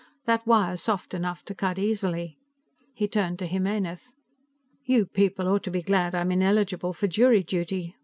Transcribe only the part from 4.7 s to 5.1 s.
"You